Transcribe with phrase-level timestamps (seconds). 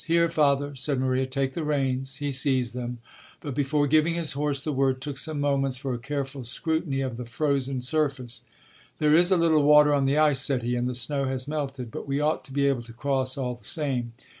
[0.07, 2.97] "Here, father," said Maria, "take the reins!" He seized them,
[3.39, 7.17] but before giving his horse the word, took some moments for a careful scrutiny of
[7.17, 8.41] the frozen surface.
[8.97, 11.91] "There is a little water on the ice," said he, "and the snow has melted;
[11.91, 14.13] but we ought to be able to cross all the same.